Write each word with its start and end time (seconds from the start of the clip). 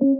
Welcome 0.00 0.14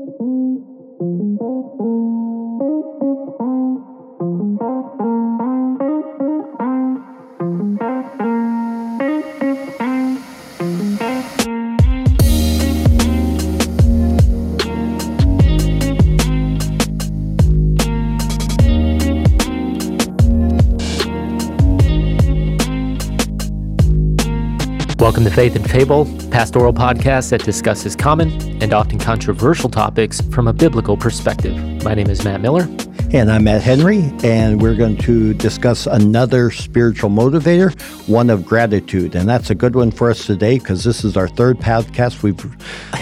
to 25.25 25.31
Faith 25.31 25.55
and 25.55 25.71
Fable, 25.71 26.05
pastoral 26.31 26.73
podcast 26.73 27.31
that 27.31 27.43
discusses 27.43 27.97
common 27.97 28.31
and 28.63 28.73
often 28.73 28.99
controversial 28.99 29.69
topics 29.69 30.21
from 30.21 30.47
a 30.49 30.53
biblical 30.53 30.97
perspective. 30.97 31.57
My 31.83 31.95
name 31.95 32.11
is 32.11 32.25
Matt 32.25 32.41
Miller. 32.41 32.69
And 33.11 33.33
I'm 33.33 33.45
Matt 33.45 33.63
Henry, 33.63 34.13
and 34.23 34.61
we're 34.61 34.75
going 34.75 34.99
to 34.99 35.33
discuss 35.33 35.87
another 35.87 36.51
spiritual 36.51 37.09
motivator, 37.09 37.73
one 38.07 38.29
of 38.29 38.45
gratitude. 38.45 39.15
And 39.15 39.27
that's 39.27 39.49
a 39.49 39.55
good 39.55 39.75
one 39.75 39.91
for 39.91 40.11
us 40.11 40.27
today 40.27 40.59
because 40.59 40.85
this 40.85 41.05
is 41.05 41.17
our 41.17 41.27
third 41.27 41.59
podcast 41.59 42.23
we've 42.23 42.39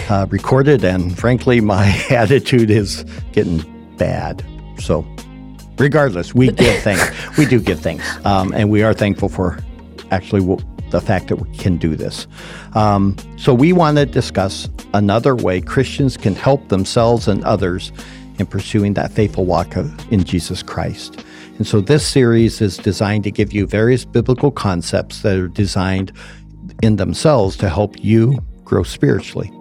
uh, 0.09 0.25
recorded, 0.29 0.85
and 0.85 1.17
frankly, 1.19 1.59
my 1.59 1.87
attitude 2.09 2.71
is 2.71 3.03
getting 3.33 3.65
bad. 3.97 4.45
So, 4.79 5.05
regardless, 5.77 6.33
we 6.33 6.53
give 6.53 6.81
thanks. 6.83 7.37
We 7.37 7.45
do 7.45 7.59
give 7.59 7.81
thanks, 7.81 8.07
um, 8.25 8.53
and 8.53 8.69
we 8.69 8.83
are 8.83 8.93
thankful 8.93 9.27
for 9.27 9.59
actually 10.09 10.39
what 10.39 10.63
the 10.89 11.01
fact 11.01 11.27
that 11.27 11.37
we 11.37 11.57
can 11.57 11.77
do 11.77 11.95
this. 11.95 12.27
Um, 12.73 13.15
so, 13.37 13.53
we 13.53 13.73
want 13.73 13.97
to 13.97 14.05
discuss 14.05 14.69
another 14.93 15.35
way 15.35 15.61
Christians 15.61 16.17
can 16.17 16.35
help 16.35 16.69
themselves 16.69 17.27
and 17.27 17.43
others 17.43 17.91
in 18.39 18.45
pursuing 18.45 18.93
that 18.93 19.11
faithful 19.11 19.45
walk 19.45 19.75
in 19.75 20.23
Jesus 20.23 20.61
Christ. 20.63 21.23
And 21.57 21.65
so, 21.65 21.81
this 21.81 22.05
series 22.05 22.61
is 22.61 22.77
designed 22.77 23.23
to 23.25 23.31
give 23.31 23.53
you 23.53 23.65
various 23.65 24.05
biblical 24.05 24.51
concepts 24.51 25.21
that 25.21 25.37
are 25.37 25.47
designed 25.47 26.11
in 26.83 26.97
themselves 26.97 27.57
to 27.57 27.69
help 27.69 28.03
you 28.03 28.37
grow 28.63 28.83
spiritually. 28.83 29.51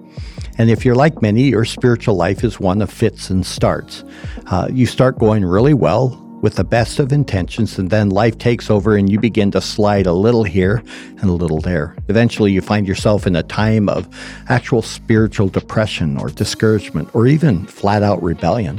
And 0.58 0.70
if 0.70 0.84
you're 0.84 0.94
like 0.94 1.20
many, 1.22 1.44
your 1.44 1.64
spiritual 1.64 2.16
life 2.16 2.42
is 2.42 2.58
one 2.58 2.80
of 2.80 2.90
fits 2.90 3.30
and 3.30 3.44
starts. 3.44 4.04
Uh, 4.46 4.68
you 4.72 4.86
start 4.86 5.18
going 5.18 5.44
really 5.44 5.74
well 5.74 6.22
with 6.46 6.54
the 6.54 6.62
best 6.62 7.00
of 7.00 7.10
intentions, 7.10 7.76
and 7.76 7.90
then 7.90 8.08
life 8.08 8.38
takes 8.38 8.70
over 8.70 8.96
and 8.96 9.10
you 9.10 9.18
begin 9.18 9.50
to 9.50 9.60
slide 9.60 10.06
a 10.06 10.12
little 10.12 10.44
here 10.44 10.80
and 11.18 11.24
a 11.24 11.32
little 11.32 11.58
there. 11.58 11.96
Eventually, 12.06 12.52
you 12.52 12.60
find 12.60 12.86
yourself 12.86 13.26
in 13.26 13.34
a 13.34 13.42
time 13.42 13.88
of 13.88 14.06
actual 14.48 14.80
spiritual 14.80 15.48
depression 15.48 16.16
or 16.16 16.28
discouragement 16.30 17.12
or 17.16 17.26
even 17.26 17.66
flat 17.66 18.04
out 18.04 18.22
rebellion. 18.22 18.78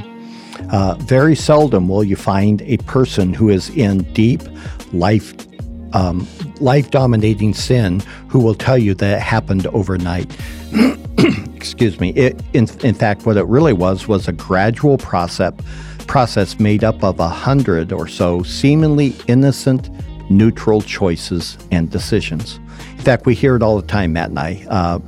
Uh, 0.72 0.94
very 1.00 1.34
seldom 1.34 1.90
will 1.90 2.02
you 2.02 2.16
find 2.16 2.62
a 2.62 2.78
person 2.78 3.34
who 3.34 3.50
is 3.50 3.68
in 3.76 3.98
deep 4.14 4.40
life 4.94 5.34
um, 5.92 6.26
life 6.60 6.90
dominating 6.90 7.52
sin 7.52 8.00
who 8.28 8.38
will 8.38 8.54
tell 8.54 8.78
you 8.78 8.94
that 8.94 9.18
it 9.18 9.20
happened 9.20 9.66
overnight. 9.66 10.34
Excuse 11.54 12.00
me. 12.00 12.14
It, 12.14 12.40
in, 12.54 12.66
in 12.82 12.94
fact, 12.94 13.26
what 13.26 13.36
it 13.36 13.44
really 13.44 13.74
was 13.74 14.08
was 14.08 14.26
a 14.26 14.32
gradual 14.32 14.96
process 14.96 15.52
process 16.08 16.58
made 16.58 16.82
up 16.82 17.04
of 17.04 17.20
a 17.20 17.28
hundred 17.28 17.92
or 17.92 18.08
so 18.08 18.42
seemingly 18.42 19.14
innocent, 19.28 19.90
neutral 20.30 20.80
choices 20.80 21.56
and 21.70 21.90
decisions. 21.90 22.58
In 22.92 23.04
fact, 23.04 23.26
we 23.26 23.34
hear 23.34 23.54
it 23.54 23.62
all 23.62 23.80
the 23.80 23.86
time, 23.86 24.14
Matt 24.14 24.30
and 24.30 24.38
I, 24.38 24.66
uh, 24.68 24.98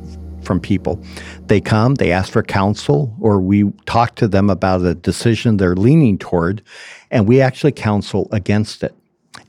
from 0.42 0.60
people. 0.60 1.02
They 1.46 1.60
come, 1.60 1.96
they 1.96 2.12
ask 2.12 2.32
for 2.32 2.42
counsel, 2.42 3.14
or 3.20 3.40
we 3.40 3.72
talk 3.86 4.14
to 4.16 4.28
them 4.28 4.50
about 4.50 4.82
a 4.82 4.94
decision 4.94 5.56
they're 5.56 5.74
leaning 5.74 6.18
toward, 6.18 6.62
and 7.10 7.26
we 7.26 7.40
actually 7.40 7.72
counsel 7.72 8.28
against 8.30 8.82
it. 8.82 8.94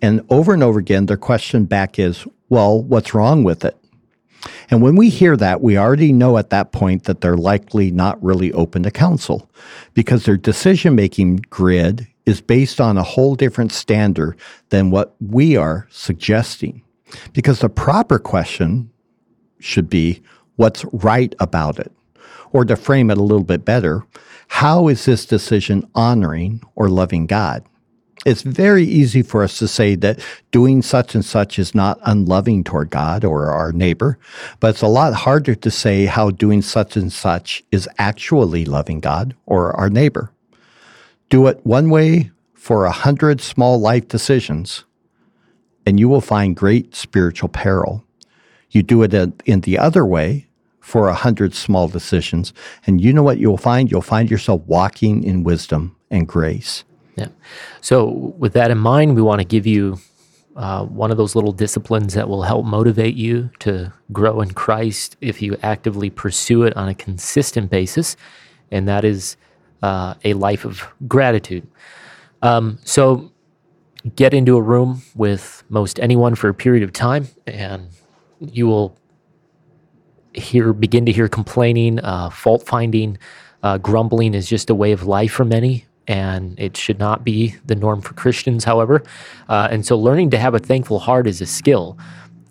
And 0.02 0.26
over 0.30 0.54
and 0.54 0.64
over 0.64 0.80
again, 0.80 1.06
their 1.06 1.18
question 1.18 1.66
back 1.66 2.00
is, 2.00 2.26
well, 2.50 2.82
what's 2.82 3.14
wrong 3.14 3.44
with 3.44 3.64
it? 3.64 3.78
And 4.72 4.82
when 4.82 4.96
we 4.96 5.10
hear 5.10 5.36
that, 5.36 5.62
we 5.62 5.78
already 5.78 6.14
know 6.14 6.38
at 6.38 6.50
that 6.50 6.72
point 6.72 7.04
that 7.04 7.20
they're 7.20 7.36
likely 7.36 7.92
not 7.92 8.24
really 8.24 8.54
open 8.54 8.84
to 8.84 8.92
counsel 8.92 9.52
because 9.94 10.24
their 10.24 10.38
decision 10.38 10.96
making 10.96 11.44
grid 11.50 12.08
is 12.26 12.40
based 12.40 12.80
on 12.80 12.98
a 12.98 13.04
whole 13.04 13.36
different 13.36 13.74
standard 13.74 14.38
than 14.70 14.90
what 14.90 15.14
we 15.20 15.58
are 15.58 15.88
suggesting. 15.92 16.82
Because 17.34 17.60
the 17.60 17.70
proper 17.70 18.18
question 18.18 18.90
should 19.60 19.90
be 19.90 20.24
what's 20.56 20.86
right 20.94 21.36
about 21.40 21.78
it? 21.78 21.92
Or 22.54 22.64
to 22.64 22.78
frame 22.78 23.12
it 23.12 23.18
a 23.18 23.24
little 23.24 23.44
bit 23.44 23.66
better, 23.66 24.06
how 24.48 24.88
is 24.88 25.04
this 25.04 25.26
decision 25.26 25.90
honoring 25.96 26.62
or 26.76 26.90
loving 26.90 27.26
God? 27.26 27.66
It's 28.26 28.44
very 28.44 28.84
easy 28.84 29.24
for 29.24 29.44
us 29.44 29.58
to 29.60 29.68
say 29.68 29.96
that 29.96 30.20
doing 30.52 30.82
such 30.82 31.16
and 31.16 31.26
such 31.26 31.58
is 31.58 31.74
not 31.74 32.00
unloving 32.04 32.64
toward 32.64 32.90
God 32.90 33.26
or 33.26 33.48
our 33.48 33.72
neighbor, 33.72 34.20
but 34.60 34.72
it's 34.72 34.82
a 34.82 34.88
lot 34.88 35.14
harder 35.14 35.56
to 35.56 35.72
say 35.72 36.06
how 36.06 36.30
doing 36.30 36.62
such 36.62 36.96
and 36.96 37.12
such 37.12 37.64
is 37.72 37.90
actually 37.98 38.66
loving 38.66 39.00
God 39.00 39.36
or 39.46 39.76
our 39.76 39.90
neighbor. 39.90 40.32
Do 41.30 41.48
it 41.48 41.66
one 41.66 41.90
way 41.90 42.32
for 42.54 42.86
a 42.86 42.92
hundred 42.92 43.42
small 43.42 43.80
life 43.80 44.08
decisions, 44.08 44.84
and 45.86 46.00
you 46.00 46.08
will 46.08 46.22
find 46.22 46.56
great 46.56 46.96
spiritual 46.96 47.50
peril. 47.50 48.06
You 48.70 48.84
do 48.84 49.02
it 49.02 49.14
in 49.46 49.62
the 49.62 49.80
other 49.80 50.06
way 50.06 50.48
for 50.80 51.08
a 51.08 51.16
hundred 51.16 51.56
small 51.56 51.88
decisions, 51.88 52.54
and 52.86 53.02
you 53.02 53.14
know 53.14 53.24
what 53.24 53.40
you'll 53.40 53.58
find? 53.58 53.90
You'll 53.90 54.02
find 54.02 54.30
yourself 54.30 54.62
walking 54.68 55.24
in 55.24 55.44
wisdom 55.44 55.96
and 56.12 56.28
grace. 56.28 56.84
Yeah. 57.16 57.28
So, 57.82 58.08
with 58.38 58.54
that 58.54 58.72
in 58.72 58.78
mind, 58.78 59.16
we 59.16 59.22
want 59.22 59.40
to 59.40 59.46
give 59.46 59.68
you 59.68 60.00
uh, 60.56 60.86
one 60.86 61.12
of 61.12 61.18
those 61.18 61.36
little 61.36 61.52
disciplines 61.52 62.14
that 62.14 62.28
will 62.30 62.44
help 62.44 62.66
motivate 62.66 63.16
you 63.16 63.50
to 63.60 63.94
grow 64.12 64.42
in 64.42 64.52
Christ 64.52 65.18
if 65.22 65.42
you 65.42 65.58
actively 65.62 66.10
pursue 66.10 66.64
it 66.64 66.76
on 66.76 66.88
a 66.88 66.96
consistent 66.96 67.70
basis, 67.70 68.16
and 68.72 68.88
that 68.88 69.04
is 69.04 69.36
uh, 69.82 70.16
a 70.24 70.34
life 70.34 70.66
of 70.66 70.88
gratitude. 71.08 71.68
Um, 72.42 72.80
so, 72.84 73.32
get 74.16 74.34
into 74.34 74.56
a 74.56 74.62
room 74.62 75.02
with 75.16 75.64
most 75.70 76.00
anyone 76.00 76.36
for 76.36 76.50
a 76.50 76.54
period 76.54 76.84
of 76.84 76.94
time, 76.94 77.28
and 77.46 77.90
you 78.40 78.68
will 78.68 78.98
hear 80.34 80.72
begin 80.72 81.06
to 81.06 81.12
hear 81.12 81.28
complaining, 81.28 82.00
uh, 82.00 82.30
fault 82.30 82.66
finding. 82.66 83.18
Uh, 83.64 83.78
grumbling 83.78 84.34
is 84.34 84.50
just 84.50 84.72
a 84.72 84.76
way 84.76 84.92
of 84.92 85.04
life 85.04 85.34
for 85.34 85.46
many 85.46 85.86
and 86.08 86.60
it 86.60 86.76
should 86.76 87.00
not 87.00 87.24
be 87.24 87.56
the 87.66 87.76
norm 87.76 88.02
for 88.02 88.14
Christians, 88.14 88.64
however. 88.64 89.04
Uh, 89.48 89.68
and 89.72 89.86
so, 89.86 89.98
learning 89.98 90.30
to 90.32 90.38
have 90.38 90.54
a 90.56 90.60
thankful 90.60 91.00
heart 91.00 91.28
is 91.28 91.42
a 91.42 91.46
skill, 91.46 91.98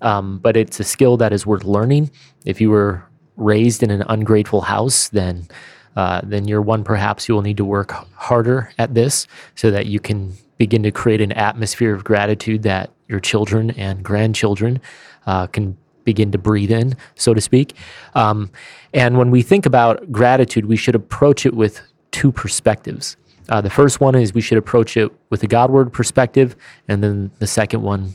um, 0.01 0.39
but 0.39 0.57
it's 0.57 0.81
a 0.81 0.85
skill 0.85 1.17
that 1.19 1.33
is 1.33 1.47
worth 1.47 1.65
learning. 1.65 2.11
If 2.45 2.61
you 2.61 2.71
were 2.71 3.03
raised 3.37 3.83
in 3.83 3.91
an 3.91 4.03
ungrateful 4.09 4.63
house, 4.63 5.09
then 5.09 5.49
uh, 5.97 6.21
then 6.25 6.47
you're 6.47 6.63
one 6.63 6.85
perhaps 6.85 7.29
you 7.29 7.35
will 7.35 7.43
need 7.43 7.57
to 7.57 7.65
work 7.65 7.91
harder 8.15 8.73
at 8.79 8.95
this 8.95 9.27
so 9.55 9.71
that 9.71 9.87
you 9.87 9.99
can 9.99 10.33
begin 10.57 10.83
to 10.83 10.91
create 10.91 11.21
an 11.21 11.33
atmosphere 11.33 11.95
of 11.95 12.05
gratitude 12.05 12.63
that 12.63 12.91
your 13.09 13.19
children 13.19 13.71
and 13.73 14.05
grandchildren 14.05 14.81
uh, 15.27 15.47
can 15.47 15.77
begin 16.05 16.33
to 16.33 16.39
breathe 16.39 16.71
in, 16.71 16.97
so 17.15 17.35
to 17.35 17.41
speak. 17.41 17.75
Um, 18.15 18.51
and 18.95 19.19
when 19.19 19.31
we 19.31 19.43
think 19.43 19.67
about 19.67 20.11
gratitude, 20.13 20.67
we 20.67 20.77
should 20.77 20.95
approach 20.95 21.45
it 21.45 21.55
with 21.55 21.81
two 22.11 22.33
perspectives. 22.33 23.17
Uh, 23.51 23.61
the 23.61 23.71
first 23.71 24.01
one 24.01 24.15
is 24.15 24.33
we 24.33 24.41
should 24.41 24.59
approach 24.59 24.97
it 24.97 25.13
with 25.29 25.43
a 25.43 25.47
Godward 25.47 25.93
perspective, 25.93 26.57
and 26.89 27.03
then 27.03 27.33
the 27.41 27.47
second 27.47 27.83
one 27.83 28.15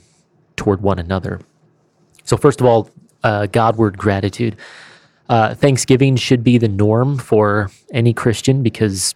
toward 0.56 0.82
one 0.82 0.98
another. 0.98 1.42
So, 2.24 2.38
first 2.38 2.62
of 2.62 2.66
all, 2.66 2.90
uh, 3.24 3.48
Godward 3.48 3.98
gratitude. 3.98 4.56
Uh, 5.28 5.56
Thanksgiving 5.56 6.16
should 6.16 6.44
be 6.44 6.58
the 6.58 6.68
norm 6.68 7.18
for 7.18 7.70
any 7.92 8.14
Christian 8.14 8.64
because 8.64 9.16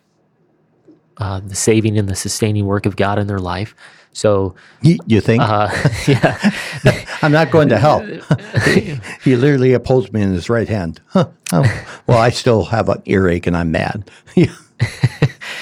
uh, 1.17 1.39
the 1.39 1.55
saving 1.55 1.97
and 1.97 2.09
the 2.09 2.15
sustaining 2.15 2.65
work 2.65 2.85
of 2.85 2.95
God 2.95 3.17
in 3.17 3.27
their 3.27 3.39
life. 3.39 3.75
So, 4.11 4.55
you, 4.81 4.97
you 5.05 5.21
think? 5.21 5.43
Uh, 5.43 5.69
yeah. 6.07 6.51
I'm 7.21 7.31
not 7.31 7.51
going 7.51 7.69
to 7.69 7.77
help. 7.77 8.03
he 9.23 9.35
literally 9.35 9.73
upholds 9.73 10.11
me 10.11 10.21
in 10.21 10.33
his 10.33 10.49
right 10.49 10.67
hand. 10.67 10.99
Huh. 11.07 11.29
Oh. 11.53 11.85
Well, 12.07 12.17
I 12.17 12.29
still 12.29 12.65
have 12.65 12.89
an 12.89 13.01
earache 13.05 13.47
and 13.47 13.55
I'm 13.55 13.71
mad. 13.71 14.09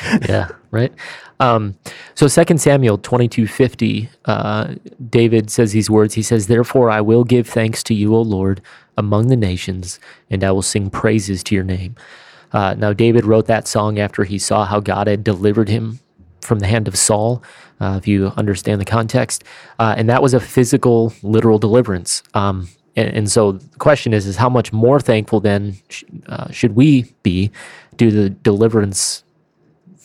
yeah, 0.29 0.49
right. 0.71 0.93
Um, 1.39 1.77
so 2.15 2.27
Second 2.27 2.59
Samuel 2.59 2.97
twenty 2.97 3.27
two 3.27 3.47
fifty, 3.47 4.09
uh, 4.25 4.75
David 5.09 5.49
says 5.51 5.71
these 5.71 5.89
words. 5.89 6.13
He 6.13 6.21
says, 6.23 6.47
"Therefore 6.47 6.89
I 6.89 7.01
will 7.01 7.23
give 7.23 7.47
thanks 7.47 7.83
to 7.83 7.93
you, 7.93 8.15
O 8.15 8.21
Lord, 8.21 8.61
among 8.97 9.27
the 9.27 9.35
nations, 9.35 9.99
and 10.29 10.43
I 10.43 10.51
will 10.51 10.61
sing 10.61 10.89
praises 10.89 11.43
to 11.45 11.55
your 11.55 11.63
name." 11.63 11.95
Uh, 12.53 12.75
now 12.75 12.93
David 12.93 13.25
wrote 13.25 13.45
that 13.47 13.67
song 13.67 13.99
after 13.99 14.23
he 14.23 14.39
saw 14.39 14.65
how 14.65 14.79
God 14.79 15.07
had 15.07 15.23
delivered 15.23 15.69
him 15.69 15.99
from 16.41 16.59
the 16.59 16.67
hand 16.67 16.87
of 16.87 16.97
Saul. 16.97 17.43
Uh, 17.79 17.95
if 17.97 18.07
you 18.07 18.27
understand 18.37 18.81
the 18.81 18.85
context, 18.85 19.43
uh, 19.77 19.93
and 19.97 20.09
that 20.09 20.23
was 20.23 20.33
a 20.33 20.39
physical, 20.39 21.13
literal 21.21 21.59
deliverance. 21.59 22.23
Um, 22.33 22.67
and, 22.95 23.09
and, 23.15 23.31
so 23.31 23.51
the 23.51 23.77
question 23.77 24.13
is, 24.13 24.25
is 24.25 24.37
how 24.37 24.49
much 24.49 24.73
more 24.73 24.99
thankful 24.99 25.39
then 25.39 25.77
sh- 25.89 26.03
uh, 26.25 26.49
should 26.49 26.75
we 26.75 27.03
be 27.21 27.51
due 27.95 28.09
to 28.09 28.15
the 28.15 28.29
deliverance 28.31 29.23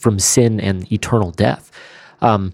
from 0.02 0.18
sin 0.18 0.60
and 0.60 0.90
eternal 0.92 1.30
death? 1.30 1.70
Um, 2.20 2.52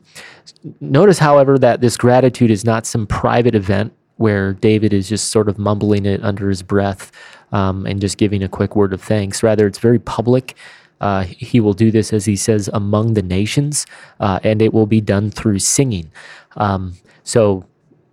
notice, 0.80 1.18
however, 1.18 1.58
that 1.58 1.80
this 1.80 1.96
gratitude 1.96 2.50
is 2.50 2.64
not 2.64 2.86
some 2.86 3.06
private 3.06 3.54
event 3.54 3.92
where 4.16 4.52
David 4.52 4.92
is 4.92 5.08
just 5.08 5.30
sort 5.30 5.48
of 5.48 5.58
mumbling 5.58 6.04
it 6.04 6.22
under 6.22 6.48
his 6.48 6.62
breath 6.62 7.12
um, 7.52 7.86
and 7.86 8.00
just 8.00 8.18
giving 8.18 8.42
a 8.42 8.48
quick 8.48 8.76
word 8.76 8.92
of 8.92 9.00
thanks. 9.00 9.42
Rather, 9.42 9.66
it's 9.66 9.78
very 9.78 9.98
public. 9.98 10.56
Uh, 11.00 11.22
he 11.22 11.60
will 11.60 11.74
do 11.74 11.90
this, 11.90 12.12
as 12.12 12.24
he 12.24 12.34
says, 12.34 12.68
among 12.72 13.14
the 13.14 13.22
nations, 13.22 13.86
uh, 14.18 14.40
and 14.42 14.60
it 14.60 14.74
will 14.74 14.86
be 14.86 15.00
done 15.00 15.30
through 15.30 15.60
singing. 15.60 16.10
Um, 16.56 16.94
so 17.22 17.64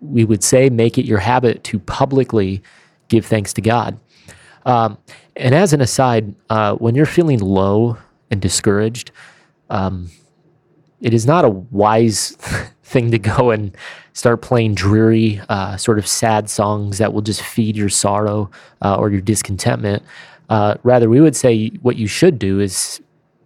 we 0.02 0.24
would 0.24 0.44
say, 0.44 0.70
make 0.70 1.00
it 1.00 1.06
your 1.06 1.18
habit 1.18 1.64
to 1.64 1.80
publicly 1.80 2.62
give 3.08 3.26
thanks 3.26 3.54
to 3.54 3.62
God. 3.62 4.00
Um, 4.66 5.00
and 5.36 5.56
as 5.56 5.74
an 5.74 5.82
aside, 5.82 6.36
uh, 6.50 6.76
when 6.76 6.94
you're 6.96 7.06
feeling 7.08 7.40
low 7.40 7.98
and 8.32 8.42
discouraged, 8.42 9.12
um, 9.70 10.10
it 11.02 11.14
is 11.14 11.26
not 11.26 11.46
a 11.46 11.50
wise 11.50 12.32
thing 12.84 13.12
to 13.12 13.20
go 13.20 13.52
and 13.52 13.76
start 14.14 14.42
playing 14.42 14.76
dreary, 14.76 15.42
uh, 15.50 15.76
sort 15.78 16.00
of 16.00 16.08
sad 16.08 16.50
songs 16.50 16.98
that 16.98 17.14
will 17.14 17.22
just 17.22 17.42
feed 17.42 17.76
your 17.76 17.90
sorrow 17.90 18.50
uh, 18.82 18.96
or 18.96 19.10
your 19.10 19.22
discontentment. 19.22 20.02
Uh, 20.50 20.76
rather, 20.84 21.10
we 21.10 21.20
would 21.20 21.36
say 21.36 21.68
what 21.82 21.98
you 21.98 22.08
should 22.08 22.40
do 22.40 22.60
is 22.60 23.02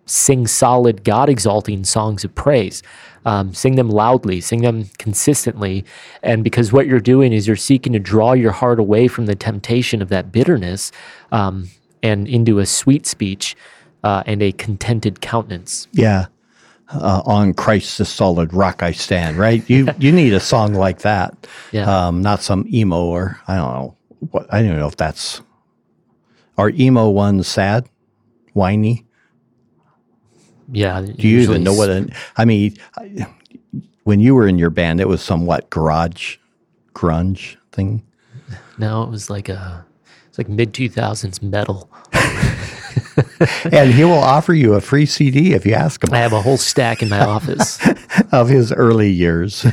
sing 0.06 0.48
solid, 0.48 1.04
God 1.04 1.30
exalting 1.30 1.84
songs 1.84 2.24
of 2.24 2.34
praise. 2.36 2.82
Um, 3.26 3.54
sing 3.54 3.76
them 3.76 3.90
loudly, 3.90 4.42
sing 4.42 4.62
them 4.62 4.86
consistently. 4.98 5.86
And 6.24 6.44
because 6.44 6.72
what 6.72 6.88
you're 6.88 7.00
doing 7.02 7.34
is 7.34 7.48
you're 7.48 7.56
seeking 7.58 7.94
to 7.94 8.00
draw 8.00 8.34
your 8.34 8.52
heart 8.52 8.80
away 8.80 9.08
from 9.08 9.26
the 9.26 9.36
temptation 9.36 10.02
of 10.02 10.10
that 10.10 10.32
bitterness 10.32 10.92
um, 11.32 11.70
and 12.02 12.28
into 12.28 12.60
a 12.60 12.66
sweet 12.66 13.06
speech 13.06 13.56
uh, 14.04 14.24
and 14.26 14.42
a 14.42 14.52
contented 14.54 15.22
countenance. 15.22 15.88
Yeah 15.92 16.28
uh, 16.92 17.22
on 17.26 17.54
Christ 17.54 17.98
the 17.98 18.06
solid 18.06 18.54
rock 18.54 18.82
I 18.82 18.92
stand, 18.92 19.38
right? 19.38 19.68
You 19.70 19.90
you 20.00 20.12
need 20.12 20.34
a 20.34 20.40
song 20.40 20.74
like 20.74 21.00
that, 21.00 21.48
yeah. 21.72 22.08
um, 22.08 22.22
not 22.22 22.42
some 22.42 22.66
emo 22.72 23.06
or 23.06 23.40
I 23.48 23.56
don't 23.56 23.74
know 23.74 23.98
what 24.32 24.54
I 24.54 24.62
don't 24.62 24.78
know 24.78 24.88
if 24.88 24.98
that's 24.98 25.42
are 26.58 26.70
emo 26.72 27.10
ones 27.10 27.48
sad, 27.48 27.88
whiny. 28.54 29.06
Yeah. 30.72 31.02
Do 31.02 31.28
you 31.28 31.40
even 31.40 31.64
know 31.64 31.74
what? 31.74 31.90
An, 31.90 32.12
I 32.38 32.46
mean, 32.46 32.76
when 34.04 34.20
you 34.20 34.36
were 34.36 34.48
in 34.48 34.60
your 34.60 34.70
band, 34.70 35.00
it 35.00 35.08
was 35.08 35.22
somewhat 35.22 35.70
garage, 35.72 36.38
grunge 36.94 37.56
thing. 37.72 38.04
No, 38.78 39.04
it 39.04 39.10
was 39.10 39.30
like 39.30 39.50
a 39.50 39.86
it's 40.28 40.38
like 40.38 40.50
mid 40.50 40.74
two 40.74 40.90
thousands 40.90 41.42
metal. 41.42 41.90
and 43.72 43.92
he 43.92 44.04
will 44.04 44.14
offer 44.14 44.54
you 44.54 44.74
a 44.74 44.82
free 44.82 45.06
CD 45.06 45.54
if 45.54 45.66
you 45.66 45.74
ask 45.74 46.04
him. 46.04 46.14
I 46.14 46.20
have 46.20 46.34
a 46.34 46.42
whole 46.42 46.58
stack 46.58 47.02
in 47.02 47.10
my 47.10 47.20
office 47.26 47.80
of 48.32 48.50
his 48.50 48.72
early 48.72 49.10
years. 49.10 49.66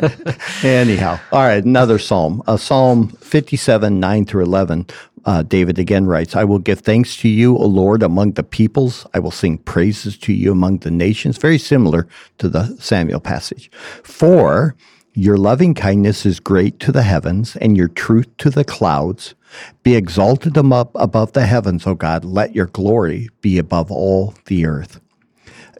Anyhow, 0.62 1.18
all 1.32 1.42
right, 1.42 1.64
another 1.64 1.98
psalm, 1.98 2.42
a 2.46 2.58
Psalm 2.58 3.08
57, 3.08 4.00
9 4.00 4.26
through 4.26 4.44
11. 4.44 4.86
Uh, 5.26 5.42
David 5.42 5.78
again 5.78 6.06
writes, 6.06 6.36
I 6.36 6.44
will 6.44 6.58
give 6.58 6.80
thanks 6.80 7.16
to 7.18 7.28
you, 7.28 7.56
O 7.56 7.66
Lord, 7.66 8.02
among 8.02 8.32
the 8.32 8.42
peoples. 8.42 9.06
I 9.14 9.20
will 9.20 9.30
sing 9.30 9.58
praises 9.58 10.18
to 10.18 10.32
you 10.32 10.52
among 10.52 10.78
the 10.78 10.90
nations. 10.90 11.38
Very 11.38 11.58
similar 11.58 12.06
to 12.38 12.48
the 12.48 12.76
Samuel 12.78 13.20
passage. 13.20 13.70
For 14.02 14.76
your 15.14 15.36
loving 15.36 15.74
kindness 15.74 16.26
is 16.26 16.40
great 16.40 16.80
to 16.80 16.90
the 16.90 17.04
heavens, 17.04 17.56
and 17.56 17.76
your 17.76 17.88
truth 17.88 18.36
to 18.38 18.50
the 18.50 18.64
clouds. 18.64 19.34
Be 19.82 19.96
exalted 19.96 20.56
above 20.56 21.32
the 21.32 21.46
heavens, 21.46 21.86
O 21.86 21.94
God. 21.94 22.24
Let 22.24 22.54
your 22.54 22.66
glory 22.66 23.28
be 23.40 23.58
above 23.58 23.90
all 23.90 24.34
the 24.46 24.66
earth. 24.66 25.00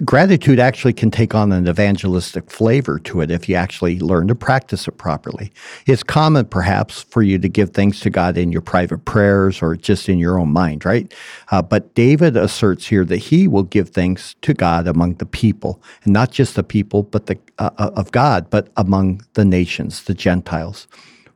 Gratitude 0.05 0.59
actually 0.59 0.93
can 0.93 1.11
take 1.13 1.37
on 1.37 1.53
an 1.53 1.69
evangelistic 1.69 2.51
flavor 2.51 2.99
to 3.01 3.21
it 3.21 3.31
if 3.31 3.49
you 3.49 3.55
actually 3.55 4.01
learn 4.01 4.27
to 4.27 4.35
practice 4.35 4.89
it 4.89 4.99
properly. 4.99 5.53
It's 5.87 6.03
common, 6.03 6.47
perhaps, 6.47 7.03
for 7.03 7.23
you 7.23 7.39
to 7.39 7.49
give 7.49 7.71
thanks 7.71 8.01
to 8.01 8.11
God 8.11 8.37
in 8.37 8.51
your 8.51 8.61
private 8.61 9.05
prayers 9.05 9.63
or 9.63 9.77
just 9.77 10.09
in 10.09 10.19
your 10.19 10.39
own 10.39 10.53
mind, 10.53 10.85
right? 10.85 11.13
Uh, 11.53 11.63
but 11.63 11.95
David 11.95 12.37
asserts 12.37 12.89
here 12.89 13.05
that 13.05 13.19
he 13.19 13.47
will 13.47 13.63
give 13.63 13.91
thanks 13.91 14.35
to 14.43 14.53
God 14.53 14.89
among 14.89 15.15
the 15.15 15.27
people, 15.27 15.81
and 16.03 16.13
not 16.13 16.33
just 16.33 16.57
the 16.57 16.65
people, 16.65 17.05
but 17.05 17.27
the 17.27 17.39
uh, 17.59 17.71
uh 17.79 17.93
of 17.95 18.11
God, 18.11 18.51
but 18.51 18.69
among 18.77 19.23
the 19.35 19.45
nations, 19.45 20.03
the 20.03 20.15
Gentiles. 20.15 20.89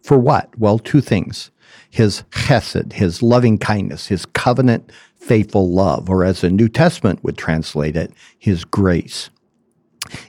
For 0.03 0.19
what? 0.19 0.59
Well, 0.59 0.81
two 0.81 1.01
things 1.01 1.53
his 1.91 2.23
chesed, 2.31 2.95
his 2.95 3.23
loving 3.23 3.59
kindness, 3.59 4.09
his 4.09 4.27
covenant 4.27 4.91
faithful 5.17 5.71
love, 5.71 6.09
or 6.09 6.25
as 6.25 6.41
the 6.41 6.51
New 6.51 6.69
Testament 6.69 7.23
would 7.23 7.37
translate 7.37 7.97
it, 7.97 8.13
his 8.39 8.65
grace. 8.65 9.31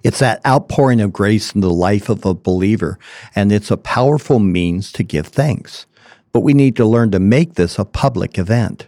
It's 0.04 0.20
that 0.20 0.46
outpouring 0.46 1.00
of 1.00 1.14
grace 1.14 1.54
in 1.54 1.62
the 1.62 1.74
life 1.74 2.10
of 2.10 2.26
a 2.26 2.34
believer, 2.34 3.00
and 3.36 3.52
it's 3.52 3.72
a 3.72 3.78
powerful 3.78 4.40
means 4.40 4.92
to 4.94 5.04
give 5.04 5.28
thanks. 5.28 5.86
But 6.32 6.42
we 6.42 6.54
need 6.54 6.76
to 6.76 6.86
learn 6.86 7.12
to 7.12 7.20
make 7.20 7.56
this 7.56 7.80
a 7.80 7.86
public 7.86 8.38
event. 8.38 8.88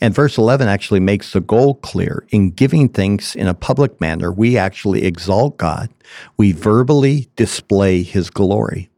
And 0.00 0.14
verse 0.14 0.36
11 0.36 0.68
actually 0.68 1.00
makes 1.00 1.32
the 1.32 1.40
goal 1.40 1.76
clear. 1.76 2.26
In 2.28 2.50
giving 2.50 2.88
thanks 2.88 3.34
in 3.34 3.46
a 3.46 3.54
public 3.54 3.98
manner, 3.98 4.30
we 4.30 4.58
actually 4.58 5.04
exalt 5.04 5.56
God. 5.56 5.88
We 6.36 6.52
verbally 6.52 7.28
display 7.34 8.02
his 8.02 8.28
glory 8.28 8.90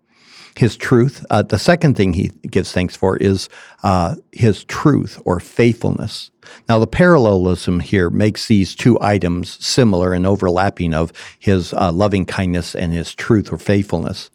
his 0.59 0.77
truth. 0.77 1.25
Uh, 1.31 1.43
the 1.43 1.59
second 1.59 1.97
thing 1.97 2.13
he 2.13 2.29
gives 2.51 2.73
thanks 2.73 2.97
for 2.97 3.17
is 3.17 3.49
uh, 3.85 4.17
his 4.33 4.65
truth 4.65 5.21
or 5.25 5.39
faithfulness. 5.39 6.31
Now, 6.69 6.79
the 6.79 6.87
parallelism 6.87 7.81
here 7.81 8.11
makes 8.11 8.49
these 8.49 8.75
two 8.75 8.99
items 9.01 9.65
similar 9.65 10.13
and 10.13 10.27
overlapping 10.27 10.95
of 10.95 11.13
his 11.39 11.73
uh, 11.75 11.93
loving 11.93 12.25
kindness 12.25 12.75
and 12.75 12.93
his 12.93 13.15
truth 13.15 13.53
or 13.53 13.59
faithfulness. 13.59 14.31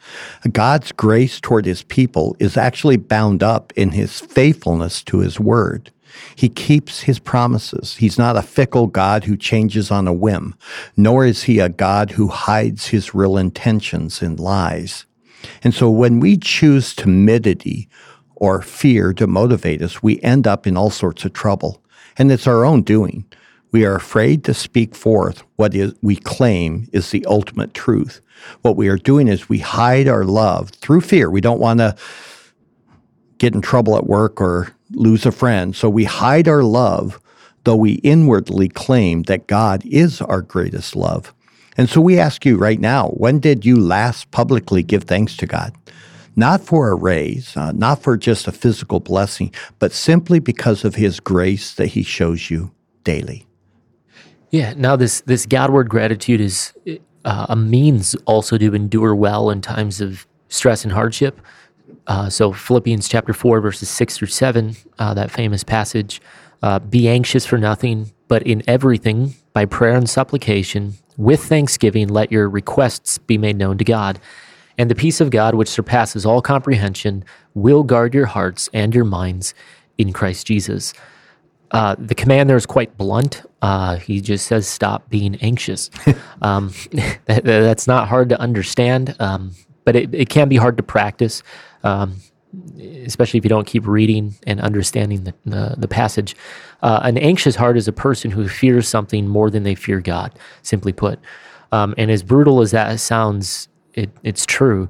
God's 0.51 0.91
grace 0.91 1.41
toward 1.41 1.65
his 1.65 1.83
people 1.83 2.37
is 2.39 2.55
actually 2.55 2.97
bound 2.97 3.43
up 3.43 3.73
in 3.75 3.91
his 3.91 4.21
faithfulness 4.21 5.03
to 5.03 5.19
his 5.19 5.39
word. 5.39 5.91
He 6.35 6.47
keeps 6.47 7.01
his 7.01 7.19
promises. 7.19 7.97
He's 7.97 8.17
not 8.17 8.37
a 8.37 8.43
fickle 8.43 8.87
God 8.87 9.25
who 9.25 9.35
changes 9.35 9.91
on 9.91 10.07
a 10.07 10.13
whim, 10.13 10.55
nor 10.95 11.25
is 11.25 11.43
he 11.43 11.59
a 11.59 11.69
God 11.69 12.11
who 12.11 12.27
hides 12.27 12.87
his 12.87 13.13
real 13.13 13.35
intentions 13.37 14.21
in 14.21 14.35
lies. 14.37 15.05
And 15.63 15.73
so 15.73 15.89
when 15.89 16.19
we 16.19 16.37
choose 16.37 16.95
timidity 16.95 17.89
or 18.35 18.61
fear 18.61 19.13
to 19.13 19.27
motivate 19.27 19.81
us, 19.81 20.03
we 20.03 20.21
end 20.21 20.47
up 20.47 20.67
in 20.67 20.77
all 20.77 20.89
sorts 20.89 21.25
of 21.25 21.33
trouble. 21.33 21.81
And 22.17 22.31
it's 22.31 22.47
our 22.47 22.65
own 22.65 22.81
doing. 22.83 23.25
We 23.71 23.85
are 23.85 23.95
afraid 23.95 24.43
to 24.43 24.53
speak 24.53 24.95
forth 24.95 25.43
what 25.55 25.73
is, 25.73 25.95
we 26.01 26.15
claim 26.15 26.87
is 26.93 27.09
the 27.09 27.25
ultimate 27.25 27.73
truth. 27.73 28.21
What 28.61 28.75
we 28.75 28.87
are 28.87 28.97
doing 28.97 29.27
is 29.27 29.49
we 29.49 29.59
hide 29.59 30.07
our 30.07 30.25
love 30.25 30.69
through 30.69 31.01
fear. 31.01 31.29
We 31.29 31.41
don't 31.41 31.59
want 31.59 31.79
to 31.79 31.95
get 33.39 33.55
in 33.55 33.61
trouble 33.61 33.97
at 33.97 34.05
work 34.05 34.39
or 34.39 34.75
lose 34.91 35.25
a 35.25 35.31
friend. 35.31 35.75
So 35.75 35.89
we 35.89 36.03
hide 36.03 36.47
our 36.47 36.63
love, 36.63 37.19
though 37.63 37.75
we 37.75 37.93
inwardly 37.95 38.69
claim 38.69 39.23
that 39.23 39.47
God 39.47 39.83
is 39.85 40.21
our 40.21 40.41
greatest 40.41 40.95
love. 40.95 41.33
And 41.77 41.89
so 41.89 42.01
we 42.01 42.19
ask 42.19 42.45
you 42.45 42.57
right 42.57 42.79
now 42.79 43.09
when 43.09 43.39
did 43.39 43.65
you 43.65 43.75
last 43.75 44.31
publicly 44.31 44.83
give 44.83 45.03
thanks 45.03 45.35
to 45.37 45.45
God? 45.45 45.73
Not 46.35 46.61
for 46.61 46.89
a 46.89 46.95
raise, 46.95 47.55
uh, 47.55 47.71
not 47.73 48.01
for 48.01 48.17
just 48.17 48.47
a 48.47 48.51
physical 48.51 48.99
blessing, 48.99 49.53
but 49.77 49.91
simply 49.91 50.39
because 50.39 50.83
of 50.83 50.95
His 50.95 51.19
grace 51.19 51.73
that 51.75 51.87
He 51.87 52.03
shows 52.03 52.49
you 52.49 52.71
daily. 53.03 53.45
Yeah. 54.49 54.73
Now, 54.75 54.95
this 54.95 55.21
this 55.21 55.45
Godward 55.45 55.89
gratitude 55.89 56.41
is 56.41 56.73
uh, 57.25 57.47
a 57.49 57.55
means 57.55 58.15
also 58.25 58.57
to 58.57 58.73
endure 58.73 59.15
well 59.15 59.49
in 59.49 59.61
times 59.61 60.01
of 60.01 60.27
stress 60.49 60.83
and 60.83 60.93
hardship. 60.93 61.39
Uh, 62.07 62.29
so 62.29 62.51
Philippians 62.51 63.07
chapter 63.07 63.33
four 63.33 63.61
verses 63.61 63.89
six 63.89 64.17
through 64.17 64.27
seven, 64.27 64.75
uh, 64.99 65.13
that 65.13 65.31
famous 65.31 65.63
passage: 65.63 66.21
uh, 66.61 66.79
"Be 66.79 67.07
anxious 67.07 67.45
for 67.45 67.57
nothing, 67.57 68.11
but 68.27 68.43
in 68.43 68.63
everything 68.67 69.35
by 69.53 69.65
prayer 69.65 69.95
and 69.95 70.09
supplication 70.09 70.95
with 71.17 71.43
thanksgiving, 71.43 72.07
let 72.07 72.31
your 72.31 72.49
requests 72.49 73.17
be 73.17 73.37
made 73.37 73.57
known 73.57 73.77
to 73.77 73.83
God. 73.83 74.19
And 74.77 74.89
the 74.89 74.95
peace 74.95 75.21
of 75.21 75.29
God, 75.29 75.55
which 75.55 75.67
surpasses 75.67 76.25
all 76.25 76.41
comprehension, 76.41 77.23
will 77.53 77.83
guard 77.83 78.13
your 78.13 78.25
hearts 78.25 78.69
and 78.73 78.93
your 78.93 79.05
minds 79.05 79.53
in 79.97 80.13
Christ 80.13 80.47
Jesus. 80.47 80.93
Uh, 81.71 81.95
the 81.97 82.15
command 82.15 82.49
there 82.49 82.57
is 82.57 82.65
quite 82.65 82.97
blunt. 82.97 83.43
Uh, 83.61 83.97
he 83.97 84.21
just 84.21 84.47
says, 84.47 84.67
stop 84.67 85.09
being 85.09 85.35
anxious. 85.37 85.89
um, 86.41 86.71
that, 87.25 87.43
that's 87.43 87.87
not 87.87 88.07
hard 88.07 88.29
to 88.29 88.39
understand, 88.39 89.15
um, 89.19 89.51
but 89.83 89.95
it, 89.95 90.13
it, 90.13 90.29
can 90.29 90.49
be 90.49 90.55
hard 90.55 90.77
to 90.77 90.83
practice. 90.83 91.41
Um, 91.83 92.17
especially 93.05 93.37
if 93.37 93.43
you 93.43 93.49
don't 93.49 93.67
keep 93.67 93.85
reading 93.87 94.35
and 94.45 94.61
understanding 94.61 95.23
the, 95.23 95.33
the, 95.45 95.75
the 95.77 95.87
passage. 95.87 96.35
Uh, 96.81 96.99
an 97.03 97.17
anxious 97.17 97.55
heart 97.55 97.77
is 97.77 97.87
a 97.87 97.93
person 97.93 98.31
who 98.31 98.47
fears 98.47 98.87
something 98.87 99.27
more 99.27 99.49
than 99.49 99.63
they 99.63 99.75
fear 99.75 99.99
God, 100.01 100.37
simply 100.61 100.93
put. 100.93 101.19
Um, 101.71 101.95
and 101.97 102.11
as 102.11 102.21
brutal 102.21 102.61
as 102.61 102.71
that 102.71 102.99
sounds, 102.99 103.67
it, 103.93 104.11
it's 104.23 104.45
true. 104.45 104.89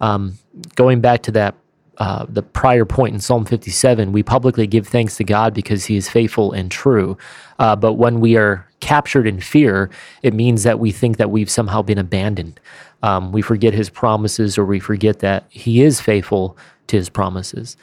Um, 0.00 0.38
going 0.74 1.00
back 1.00 1.22
to 1.24 1.30
that 1.32 1.54
uh, 1.98 2.26
the 2.28 2.42
prior 2.42 2.84
point 2.84 3.14
in 3.14 3.20
Psalm 3.20 3.44
57, 3.44 4.10
we 4.10 4.22
publicly 4.22 4.66
give 4.66 4.86
thanks 4.86 5.16
to 5.16 5.24
God 5.24 5.54
because 5.54 5.84
He 5.84 5.96
is 5.96 6.08
faithful 6.08 6.52
and 6.52 6.70
true. 6.70 7.16
Uh, 7.58 7.76
but 7.76 7.94
when 7.94 8.20
we 8.20 8.36
are 8.36 8.66
captured 8.80 9.26
in 9.26 9.40
fear, 9.40 9.90
it 10.22 10.34
means 10.34 10.64
that 10.64 10.80
we 10.80 10.90
think 10.90 11.18
that 11.18 11.30
we've 11.30 11.50
somehow 11.50 11.82
been 11.82 11.98
abandoned. 11.98 12.58
Um, 13.02 13.30
we 13.30 13.42
forget 13.42 13.74
His 13.74 13.90
promises, 13.90 14.58
or 14.58 14.64
we 14.64 14.80
forget 14.80 15.20
that 15.20 15.44
He 15.50 15.82
is 15.82 16.00
faithful 16.00 16.56
to 16.88 16.96
His 16.96 17.08
promises. 17.08 17.76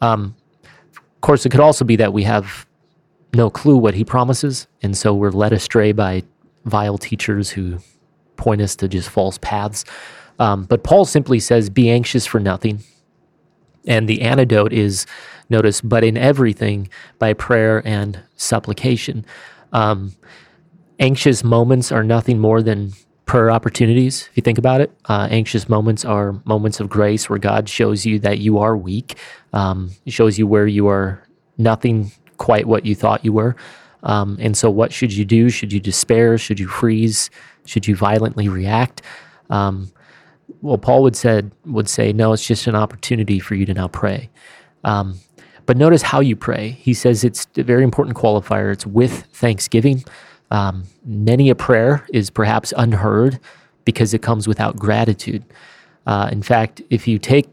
Um, 0.00 0.34
of 0.94 1.20
course, 1.20 1.46
it 1.46 1.50
could 1.50 1.60
also 1.60 1.84
be 1.84 1.96
that 1.96 2.12
we 2.12 2.24
have 2.24 2.66
no 3.34 3.50
clue 3.50 3.76
what 3.76 3.94
He 3.94 4.04
promises, 4.04 4.66
and 4.82 4.96
so 4.96 5.14
we're 5.14 5.30
led 5.30 5.52
astray 5.52 5.92
by 5.92 6.22
vile 6.64 6.98
teachers 6.98 7.50
who 7.50 7.78
point 8.36 8.60
us 8.60 8.76
to 8.76 8.88
just 8.88 9.08
false 9.08 9.38
paths. 9.38 9.84
Um, 10.38 10.64
but 10.64 10.82
Paul 10.82 11.04
simply 11.04 11.38
says, 11.40 11.70
Be 11.70 11.90
anxious 11.90 12.26
for 12.26 12.40
nothing 12.40 12.82
and 13.86 14.08
the 14.08 14.22
antidote 14.22 14.72
is, 14.72 15.06
notice, 15.48 15.80
but 15.80 16.04
in 16.04 16.16
everything 16.16 16.88
by 17.18 17.32
prayer 17.32 17.86
and 17.86 18.20
supplication. 18.36 19.24
Um, 19.72 20.14
anxious 20.98 21.42
moments 21.42 21.90
are 21.90 22.04
nothing 22.04 22.38
more 22.38 22.62
than 22.62 22.92
prayer 23.26 23.50
opportunities, 23.50 24.28
if 24.30 24.36
you 24.36 24.42
think 24.42 24.58
about 24.58 24.80
it. 24.80 24.90
Uh, 25.06 25.28
anxious 25.30 25.68
moments 25.68 26.04
are 26.04 26.40
moments 26.44 26.80
of 26.80 26.88
grace 26.88 27.30
where 27.30 27.38
God 27.38 27.68
shows 27.68 28.04
you 28.04 28.18
that 28.20 28.38
you 28.38 28.58
are 28.58 28.76
weak, 28.76 29.16
um, 29.52 29.90
shows 30.06 30.38
you 30.38 30.46
where 30.46 30.66
you 30.66 30.88
are 30.88 31.22
nothing 31.58 32.12
quite 32.38 32.66
what 32.66 32.84
you 32.84 32.94
thought 32.94 33.24
you 33.24 33.32
were. 33.32 33.56
Um, 34.02 34.36
and 34.40 34.56
so, 34.56 34.70
what 34.70 34.92
should 34.92 35.12
you 35.12 35.24
do? 35.24 35.48
Should 35.48 35.72
you 35.72 35.80
despair? 35.80 36.36
Should 36.36 36.58
you 36.58 36.66
freeze? 36.66 37.30
Should 37.66 37.86
you 37.86 37.94
violently 37.94 38.48
react? 38.48 39.02
Um, 39.48 39.92
well, 40.60 40.78
Paul 40.78 41.02
would 41.04 41.16
said 41.16 41.52
would 41.64 41.88
say, 41.88 42.12
no, 42.12 42.32
it's 42.32 42.46
just 42.46 42.66
an 42.66 42.74
opportunity 42.74 43.38
for 43.38 43.54
you 43.54 43.64
to 43.66 43.74
now 43.74 43.88
pray. 43.88 44.28
Um, 44.84 45.20
but 45.66 45.76
notice 45.76 46.02
how 46.02 46.20
you 46.20 46.34
pray. 46.34 46.70
He 46.70 46.92
says 46.92 47.22
it's 47.22 47.46
a 47.56 47.62
very 47.62 47.84
important 47.84 48.16
qualifier. 48.16 48.72
It's 48.72 48.86
with 48.86 49.24
thanksgiving. 49.32 50.04
Um, 50.52 50.84
many 51.02 51.48
a 51.48 51.54
prayer 51.54 52.06
is 52.12 52.28
perhaps 52.28 52.74
unheard 52.76 53.40
because 53.86 54.12
it 54.12 54.20
comes 54.20 54.46
without 54.46 54.76
gratitude. 54.76 55.42
Uh, 56.06 56.28
in 56.30 56.42
fact, 56.42 56.82
if 56.90 57.08
you 57.08 57.18
take 57.18 57.48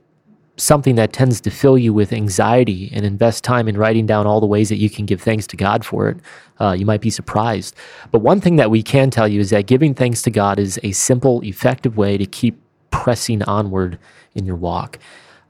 something 0.57 0.95
that 0.95 1.13
tends 1.13 1.39
to 1.39 1.49
fill 1.49 1.77
you 1.77 1.93
with 1.93 2.11
anxiety 2.11 2.91
and 2.93 3.05
invest 3.05 3.45
time 3.45 3.69
in 3.69 3.77
writing 3.77 4.05
down 4.05 4.27
all 4.27 4.41
the 4.41 4.45
ways 4.45 4.67
that 4.67 4.75
you 4.75 4.89
can 4.89 5.05
give 5.05 5.21
thanks 5.21 5.47
to 5.47 5.55
God 5.55 5.85
for 5.85 6.09
it, 6.09 6.17
uh, 6.59 6.75
you 6.77 6.85
might 6.85 6.99
be 6.99 7.09
surprised. 7.09 7.73
But 8.11 8.19
one 8.19 8.41
thing 8.41 8.57
that 8.57 8.69
we 8.69 8.83
can 8.83 9.09
tell 9.09 9.29
you 9.29 9.39
is 9.39 9.51
that 9.51 9.65
giving 9.65 9.93
thanks 9.93 10.21
to 10.23 10.29
God 10.29 10.59
is 10.59 10.77
a 10.83 10.91
simple, 10.91 11.41
effective 11.45 11.95
way 11.95 12.17
to 12.17 12.25
keep 12.25 12.59
pressing 12.91 13.41
onward 13.43 13.97
in 14.35 14.45
your 14.45 14.57
walk. 14.57 14.99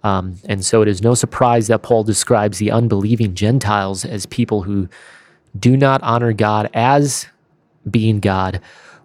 Um, 0.04 0.36
and 0.46 0.64
so 0.64 0.84
it 0.84 0.88
is 0.88 1.02
no 1.02 1.16
surprise 1.16 1.66
that 1.68 1.82
Paul 1.82 2.04
describes 2.04 2.60
the 2.60 2.70
unbelieving 2.70 3.34
Gentiles 3.34 4.06
as 4.06 4.28
people 4.28 4.62
who 4.62 4.88
do 5.58 5.76
not 5.76 6.04
honor 6.04 6.32
God 6.32 6.70
as 6.76 7.26
being 7.90 8.20
God 8.20 8.62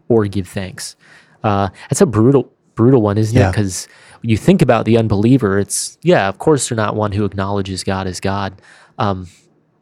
or 0.09 0.27
give 0.27 0.49
thanks. 0.49 0.97
Uh, 1.43 1.69
that's 1.91 2.01
a 2.01 2.07
brutal, 2.07 2.53
brutal 2.75 3.03
one, 3.03 3.19
isn't 3.19 3.37
yeah. 3.37 3.49
it? 3.49 3.53
Because 3.53 3.89
you 4.23 4.37
think 4.37 4.63
about 4.63 4.85
the 4.85 4.97
unbeliever, 4.97 5.59
it's, 5.59 5.99
yeah, 6.03 6.29
of 6.29 6.39
course, 6.39 6.69
they're 6.69 6.77
not 6.77 6.97
one 6.97 7.13
who 7.13 7.25
acknowledges 7.25 7.85
God 7.85 8.07
as 8.07 8.21
God. 8.21 8.61
Um, 8.99 9.29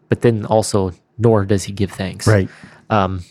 but 0.09 0.23
then 0.23 0.45
also, 0.47 0.93
nor 1.19 1.45
does 1.45 1.65
he 1.65 1.73
give 1.73 1.93
thanks. 1.93 2.27
Right. 2.27 2.49
Um, 2.91 3.25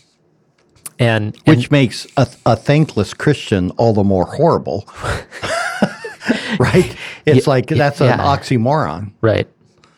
and, 0.98 1.36
which 1.44 1.70
makes 1.70 2.06
a, 2.16 2.28
a, 2.46 2.56
thankless 2.56 3.12
Christian 3.14 3.70
all 3.72 3.92
the 3.92 4.04
more 4.04 4.24
horrible. 4.24 4.84
right? 6.58 6.96
It's 7.26 7.46
yeah, 7.46 7.50
like 7.50 7.66
that's 7.66 8.00
yeah. 8.00 8.14
an 8.14 8.20
oxymoron. 8.20 9.12
Right. 9.20 9.48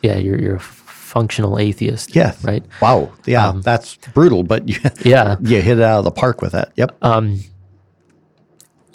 Yeah, 0.01 0.17
you're 0.17 0.39
you're 0.39 0.55
a 0.55 0.59
functional 1.15 1.57
atheist. 1.57 2.13
Yes. 2.13 2.43
Right. 2.43 2.61
Wow. 2.81 3.09
Yeah, 3.25 3.47
um, 3.47 3.61
that's 3.61 3.95
brutal, 4.13 4.43
but 4.43 4.67
you, 4.67 4.77
yeah, 5.05 5.37
you 5.41 5.61
hit 5.61 5.79
it 5.79 5.83
out 5.83 5.99
of 5.99 6.03
the 6.03 6.11
park 6.11 6.41
with 6.41 6.51
that. 6.51 6.73
Yep. 6.75 6.97
Um, 7.01 7.39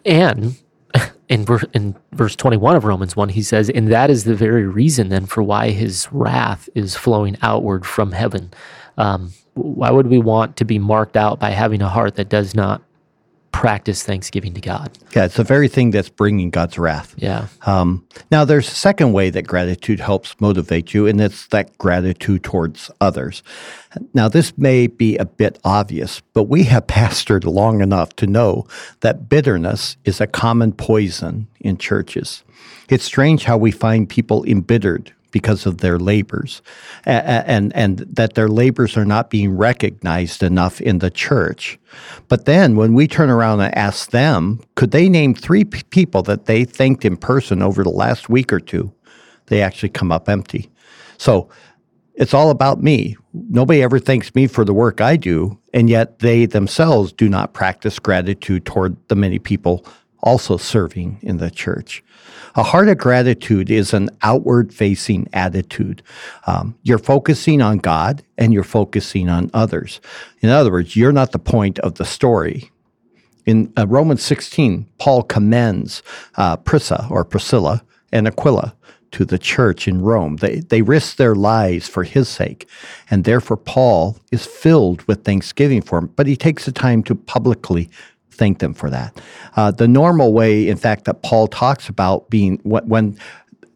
and 0.04 0.54
in, 1.30 1.46
in 1.72 1.96
verse 2.12 2.36
21 2.36 2.76
of 2.76 2.84
Romans 2.84 3.16
1, 3.16 3.30
he 3.30 3.42
says, 3.42 3.70
And 3.70 3.88
that 3.88 4.10
is 4.10 4.24
the 4.24 4.34
very 4.34 4.66
reason 4.66 5.08
then 5.08 5.24
for 5.24 5.42
why 5.42 5.70
his 5.70 6.08
wrath 6.12 6.68
is 6.74 6.94
flowing 6.94 7.38
outward 7.40 7.86
from 7.86 8.12
heaven. 8.12 8.52
Um, 8.98 9.32
why 9.54 9.90
would 9.90 10.08
we 10.08 10.18
want 10.18 10.58
to 10.58 10.66
be 10.66 10.78
marked 10.78 11.16
out 11.16 11.40
by 11.40 11.50
having 11.50 11.80
a 11.80 11.88
heart 11.88 12.16
that 12.16 12.28
does 12.28 12.54
not 12.54 12.82
practice 13.52 14.02
thanksgiving 14.02 14.54
to 14.54 14.60
God? 14.60 14.96
Yeah, 15.14 15.24
it's 15.24 15.36
the 15.36 15.44
very 15.44 15.68
thing 15.68 15.90
that's 15.90 16.08
bringing 16.08 16.50
God's 16.50 16.78
wrath. 16.78 17.14
Yeah. 17.16 17.48
Um, 17.66 18.06
now, 18.30 18.44
there's 18.44 18.68
a 18.68 18.74
second 18.74 19.12
way 19.12 19.30
that 19.30 19.42
gratitude 19.42 20.00
helps 20.00 20.40
motivate 20.40 20.94
you, 20.94 21.06
and 21.06 21.20
it's 21.20 21.46
that 21.48 21.76
gratitude 21.78 22.44
towards 22.44 22.90
others. 23.00 23.42
Now, 24.14 24.28
this 24.28 24.56
may 24.56 24.86
be 24.86 25.16
a 25.16 25.24
bit 25.24 25.58
obvious, 25.64 26.20
but 26.32 26.44
we 26.44 26.64
have 26.64 26.86
pastored 26.88 27.44
long 27.44 27.80
enough 27.80 28.14
to 28.16 28.26
know 28.26 28.66
that 29.00 29.28
bitterness 29.28 29.96
is 30.04 30.20
a 30.20 30.26
common 30.26 30.72
poison 30.72 31.48
in 31.60 31.76
churches. 31.76 32.42
It's 32.88 33.04
strange 33.04 33.44
how 33.44 33.56
we 33.56 33.70
find 33.70 34.08
people 34.08 34.44
embittered 34.44 35.14
because 35.30 35.66
of 35.66 35.78
their 35.78 35.98
labors, 35.98 36.62
and, 37.04 37.46
and, 37.46 37.76
and 37.76 37.98
that 38.16 38.34
their 38.34 38.48
labors 38.48 38.96
are 38.96 39.04
not 39.04 39.30
being 39.30 39.56
recognized 39.56 40.42
enough 40.42 40.80
in 40.80 40.98
the 40.98 41.10
church. 41.10 41.78
But 42.28 42.44
then 42.44 42.76
when 42.76 42.94
we 42.94 43.06
turn 43.06 43.30
around 43.30 43.60
and 43.60 43.74
ask 43.74 44.10
them, 44.10 44.60
could 44.74 44.90
they 44.90 45.08
name 45.08 45.34
three 45.34 45.64
p- 45.64 45.82
people 45.90 46.22
that 46.22 46.46
they 46.46 46.64
thanked 46.64 47.04
in 47.04 47.16
person 47.16 47.62
over 47.62 47.82
the 47.82 47.90
last 47.90 48.28
week 48.28 48.52
or 48.52 48.60
two? 48.60 48.92
They 49.46 49.62
actually 49.62 49.88
come 49.90 50.12
up 50.12 50.28
empty. 50.28 50.70
So 51.18 51.48
it's 52.14 52.34
all 52.34 52.50
about 52.50 52.82
me. 52.82 53.16
Nobody 53.32 53.82
ever 53.82 53.98
thanks 53.98 54.34
me 54.34 54.46
for 54.46 54.64
the 54.64 54.74
work 54.74 55.00
I 55.00 55.16
do, 55.16 55.58
and 55.72 55.88
yet 55.88 56.18
they 56.18 56.46
themselves 56.46 57.12
do 57.12 57.28
not 57.28 57.54
practice 57.54 57.98
gratitude 57.98 58.66
toward 58.66 58.96
the 59.08 59.16
many 59.16 59.38
people 59.38 59.84
also 60.22 60.56
serving 60.56 61.18
in 61.22 61.38
the 61.38 61.50
church. 61.50 62.02
A 62.56 62.62
heart 62.62 62.88
of 62.88 62.98
gratitude 62.98 63.70
is 63.70 63.94
an 63.94 64.10
outward 64.22 64.74
facing 64.74 65.28
attitude. 65.32 66.02
Um, 66.46 66.76
you're 66.82 66.98
focusing 66.98 67.62
on 67.62 67.78
God 67.78 68.24
and 68.36 68.52
you're 68.52 68.64
focusing 68.64 69.28
on 69.28 69.50
others. 69.54 70.00
In 70.40 70.50
other 70.50 70.72
words, 70.72 70.96
you're 70.96 71.12
not 71.12 71.32
the 71.32 71.38
point 71.38 71.78
of 71.80 71.94
the 71.94 72.04
story. 72.04 72.70
In 73.46 73.72
uh, 73.78 73.86
Romans 73.86 74.22
16, 74.22 74.86
Paul 74.98 75.22
commends 75.22 76.02
uh, 76.36 76.56
Prisca 76.56 77.06
or 77.08 77.24
Priscilla 77.24 77.84
and 78.12 78.26
Aquila 78.26 78.74
to 79.12 79.24
the 79.24 79.38
church 79.38 79.88
in 79.88 80.02
Rome. 80.02 80.36
They, 80.36 80.60
they 80.60 80.82
risked 80.82 81.18
their 81.18 81.34
lives 81.34 81.88
for 81.88 82.04
his 82.04 82.28
sake. 82.28 82.68
And 83.10 83.24
therefore, 83.24 83.56
Paul 83.56 84.18
is 84.30 84.46
filled 84.46 85.02
with 85.02 85.24
thanksgiving 85.24 85.82
for 85.82 85.98
him, 85.98 86.12
but 86.16 86.26
he 86.26 86.36
takes 86.36 86.64
the 86.64 86.72
time 86.72 87.02
to 87.04 87.14
publicly 87.14 87.90
thank 88.40 88.58
them 88.58 88.72
for 88.74 88.88
that. 88.88 89.20
Uh, 89.54 89.70
the 89.70 89.86
normal 89.86 90.32
way, 90.32 90.66
in 90.66 90.78
fact, 90.78 91.04
that 91.04 91.22
Paul 91.22 91.46
talks 91.46 91.88
about 91.88 92.30
being 92.30 92.56
when 92.64 93.18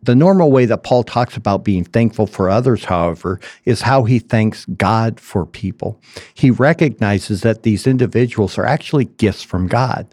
the 0.02 0.14
normal 0.14 0.50
way 0.50 0.64
that 0.66 0.82
Paul 0.82 1.02
talks 1.02 1.36
about 1.36 1.64
being 1.64 1.84
thankful 1.84 2.26
for 2.26 2.50
others, 2.50 2.84
however, 2.84 3.40
is 3.64 3.82
how 3.82 4.04
he 4.04 4.18
thanks 4.18 4.64
God 4.76 5.20
for 5.20 5.46
people. 5.46 6.00
He 6.34 6.50
recognizes 6.50 7.42
that 7.42 7.62
these 7.62 7.86
individuals 7.86 8.58
are 8.58 8.66
actually 8.66 9.06
gifts 9.06 9.42
from 9.42 9.66
God. 9.66 10.06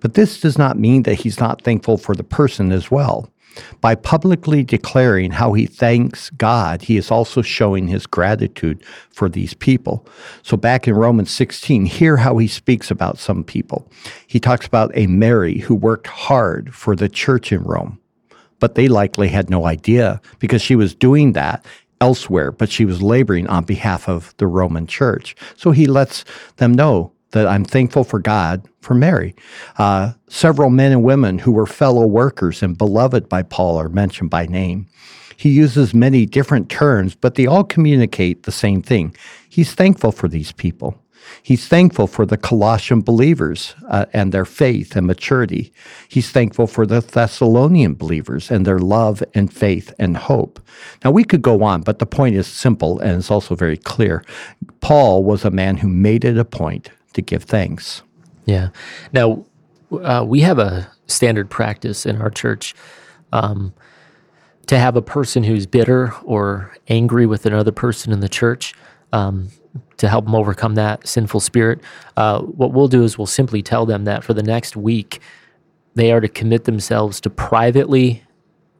But 0.00 0.14
this 0.14 0.40
does 0.40 0.58
not 0.58 0.78
mean 0.78 1.02
that 1.04 1.20
he's 1.20 1.40
not 1.40 1.62
thankful 1.62 1.98
for 1.98 2.14
the 2.14 2.24
person 2.24 2.72
as 2.72 2.90
well. 2.90 3.30
By 3.80 3.94
publicly 3.94 4.62
declaring 4.62 5.32
how 5.32 5.52
he 5.52 5.66
thanks 5.66 6.30
God, 6.30 6.82
he 6.82 6.96
is 6.96 7.10
also 7.10 7.42
showing 7.42 7.88
his 7.88 8.06
gratitude 8.06 8.82
for 9.10 9.28
these 9.28 9.54
people. 9.54 10.06
So, 10.42 10.56
back 10.56 10.88
in 10.88 10.94
Romans 10.94 11.30
16, 11.30 11.86
hear 11.86 12.16
how 12.16 12.38
he 12.38 12.48
speaks 12.48 12.90
about 12.90 13.18
some 13.18 13.44
people. 13.44 13.90
He 14.26 14.40
talks 14.40 14.66
about 14.66 14.90
a 14.94 15.06
Mary 15.06 15.58
who 15.58 15.74
worked 15.74 16.06
hard 16.06 16.74
for 16.74 16.96
the 16.96 17.08
church 17.08 17.52
in 17.52 17.62
Rome, 17.62 17.98
but 18.60 18.74
they 18.74 18.88
likely 18.88 19.28
had 19.28 19.50
no 19.50 19.66
idea 19.66 20.20
because 20.38 20.62
she 20.62 20.76
was 20.76 20.94
doing 20.94 21.32
that 21.32 21.64
elsewhere, 22.00 22.52
but 22.52 22.70
she 22.70 22.84
was 22.84 23.02
laboring 23.02 23.46
on 23.48 23.64
behalf 23.64 24.08
of 24.08 24.34
the 24.36 24.46
Roman 24.46 24.86
church. 24.86 25.34
So, 25.56 25.70
he 25.70 25.86
lets 25.86 26.24
them 26.56 26.72
know 26.72 27.12
that 27.30 27.46
I'm 27.46 27.64
thankful 27.64 28.04
for 28.04 28.18
God 28.18 28.66
for 28.80 28.94
Mary. 28.94 29.34
Uh, 29.76 30.12
several 30.28 30.70
men 30.70 30.92
and 30.92 31.02
women 31.02 31.38
who 31.38 31.52
were 31.52 31.66
fellow 31.66 32.06
workers 32.06 32.62
and 32.62 32.76
beloved 32.76 33.28
by 33.28 33.42
Paul 33.42 33.76
are 33.76 33.88
mentioned 33.88 34.30
by 34.30 34.46
name. 34.46 34.86
He 35.36 35.50
uses 35.50 35.94
many 35.94 36.26
different 36.26 36.68
terms, 36.68 37.14
but 37.14 37.36
they 37.36 37.46
all 37.46 37.64
communicate 37.64 38.42
the 38.42 38.52
same 38.52 38.82
thing. 38.82 39.14
He's 39.48 39.72
thankful 39.74 40.10
for 40.10 40.28
these 40.28 40.52
people. 40.52 41.00
He's 41.42 41.68
thankful 41.68 42.06
for 42.06 42.26
the 42.26 42.36
Colossian 42.36 43.02
believers 43.02 43.74
uh, 43.88 44.06
and 44.12 44.32
their 44.32 44.44
faith 44.44 44.96
and 44.96 45.06
maturity. 45.06 45.72
He's 46.08 46.30
thankful 46.30 46.66
for 46.66 46.86
the 46.86 47.00
Thessalonian 47.00 47.94
believers 47.94 48.50
and 48.50 48.66
their 48.66 48.78
love 48.78 49.22
and 49.34 49.52
faith 49.52 49.92
and 49.98 50.16
hope. 50.16 50.60
Now, 51.04 51.10
we 51.10 51.24
could 51.24 51.42
go 51.42 51.62
on, 51.62 51.82
but 51.82 51.98
the 51.98 52.06
point 52.06 52.34
is 52.36 52.46
simple 52.46 52.98
and 53.00 53.18
it's 53.18 53.30
also 53.30 53.54
very 53.54 53.76
clear. 53.76 54.24
Paul 54.80 55.22
was 55.24 55.44
a 55.44 55.50
man 55.50 55.76
who 55.76 55.88
made 55.88 56.24
it 56.24 56.38
a 56.38 56.44
point 56.44 56.90
to 57.14 57.22
give 57.22 57.44
thanks. 57.44 58.02
Yeah. 58.46 58.68
Now, 59.12 59.44
uh, 59.92 60.24
we 60.26 60.40
have 60.40 60.58
a 60.58 60.90
standard 61.06 61.50
practice 61.50 62.06
in 62.06 62.20
our 62.20 62.30
church 62.30 62.74
um, 63.32 63.72
to 64.66 64.78
have 64.78 64.96
a 64.96 65.02
person 65.02 65.42
who's 65.42 65.66
bitter 65.66 66.12
or 66.24 66.74
angry 66.88 67.26
with 67.26 67.46
another 67.46 67.72
person 67.72 68.12
in 68.12 68.20
the 68.20 68.28
church 68.28 68.74
um, 69.12 69.48
to 69.98 70.08
help 70.08 70.24
them 70.24 70.34
overcome 70.34 70.74
that 70.76 71.06
sinful 71.06 71.40
spirit, 71.40 71.80
uh, 72.16 72.40
what 72.40 72.72
we'll 72.72 72.88
do 72.88 73.02
is 73.02 73.18
we'll 73.18 73.26
simply 73.26 73.62
tell 73.62 73.86
them 73.86 74.04
that 74.04 74.24
for 74.24 74.34
the 74.34 74.42
next 74.42 74.76
week, 74.76 75.20
they 75.94 76.12
are 76.12 76.20
to 76.20 76.28
commit 76.28 76.64
themselves 76.64 77.20
to 77.20 77.30
privately 77.30 78.22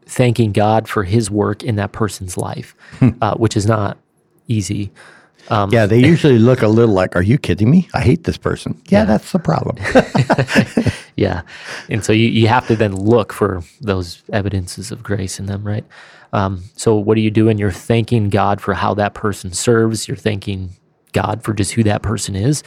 thanking 0.06 0.52
God 0.52 0.88
for 0.88 1.04
his 1.04 1.30
work 1.30 1.62
in 1.62 1.76
that 1.76 1.92
person's 1.92 2.36
life, 2.36 2.74
hmm. 2.98 3.10
uh, 3.20 3.34
which 3.34 3.56
is 3.56 3.66
not 3.66 3.98
easy. 4.46 4.90
Um, 5.50 5.70
yeah, 5.72 5.86
they 5.86 5.98
usually 6.06 6.38
look 6.38 6.62
a 6.62 6.68
little 6.68 6.94
like, 6.94 7.16
"Are 7.16 7.22
you 7.22 7.38
kidding 7.38 7.70
me? 7.70 7.88
I 7.94 8.00
hate 8.00 8.24
this 8.24 8.36
person." 8.36 8.80
Yeah, 8.88 9.00
yeah. 9.00 9.04
that's 9.04 9.32
the 9.32 9.38
problem. 9.38 9.76
yeah, 11.16 11.42
and 11.88 12.04
so 12.04 12.12
you, 12.12 12.28
you 12.28 12.48
have 12.48 12.66
to 12.68 12.76
then 12.76 12.94
look 12.94 13.32
for 13.32 13.62
those 13.80 14.22
evidences 14.32 14.90
of 14.92 15.02
grace 15.02 15.38
in 15.38 15.46
them, 15.46 15.64
right? 15.64 15.84
Um, 16.32 16.64
so 16.76 16.94
what 16.94 17.16
are 17.16 17.20
you 17.20 17.30
doing? 17.30 17.58
You're 17.58 17.70
thanking 17.72 18.28
God 18.28 18.60
for 18.60 18.74
how 18.74 18.94
that 18.94 19.14
person 19.14 19.52
serves. 19.52 20.06
You're 20.06 20.16
thanking 20.16 20.70
God 21.12 21.42
for 21.42 21.54
just 21.54 21.72
who 21.72 21.82
that 21.84 22.02
person 22.02 22.36
is. 22.36 22.62